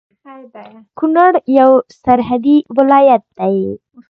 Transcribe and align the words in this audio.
کونړ 0.99 1.31
يو 1.59 1.71
سرحدي 2.03 2.57
ولايت 2.77 3.23
دی 3.37 3.57